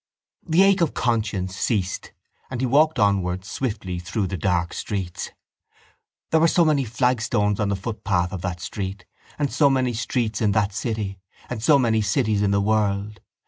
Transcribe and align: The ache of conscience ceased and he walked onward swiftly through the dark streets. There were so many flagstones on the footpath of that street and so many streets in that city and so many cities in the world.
The 0.43 0.63
ache 0.63 0.81
of 0.81 0.95
conscience 0.95 1.55
ceased 1.55 2.11
and 2.49 2.59
he 2.59 2.65
walked 2.65 2.97
onward 2.97 3.45
swiftly 3.45 3.99
through 3.99 4.25
the 4.25 4.35
dark 4.35 4.73
streets. 4.73 5.29
There 6.31 6.39
were 6.39 6.47
so 6.47 6.65
many 6.65 6.85
flagstones 6.85 7.59
on 7.59 7.69
the 7.69 7.75
footpath 7.75 8.33
of 8.33 8.41
that 8.41 8.61
street 8.61 9.05
and 9.37 9.53
so 9.53 9.69
many 9.69 9.93
streets 9.93 10.41
in 10.41 10.53
that 10.53 10.73
city 10.73 11.19
and 11.51 11.61
so 11.61 11.77
many 11.77 12.01
cities 12.01 12.41
in 12.41 12.49
the 12.49 12.59
world. 12.61 13.19